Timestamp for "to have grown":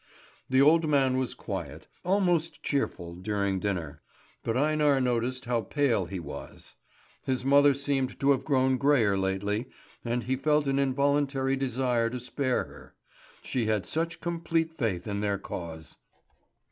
8.19-8.77